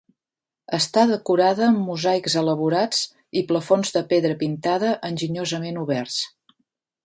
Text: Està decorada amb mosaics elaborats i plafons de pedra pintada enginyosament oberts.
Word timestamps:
Està 0.77 1.03
decorada 1.11 1.63
amb 1.67 1.83
mosaics 1.89 2.37
elaborats 2.41 3.03
i 3.43 3.45
plafons 3.53 3.95
de 3.99 4.03
pedra 4.15 4.41
pintada 4.43 4.93
enginyosament 5.11 5.83
oberts. 5.87 6.21